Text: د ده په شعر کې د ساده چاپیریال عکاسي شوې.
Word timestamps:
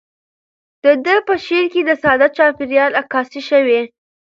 د 0.83 0.85
ده 1.05 1.15
په 1.27 1.33
شعر 1.45 1.65
کې 1.73 1.81
د 1.85 1.91
ساده 2.03 2.27
چاپیریال 2.37 2.91
عکاسي 3.01 3.41
شوې. 3.49 3.81